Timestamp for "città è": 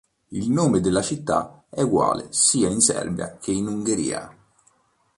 1.03-1.83